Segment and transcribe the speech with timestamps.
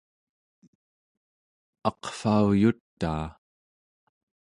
[1.89, 3.27] aqvauyutaa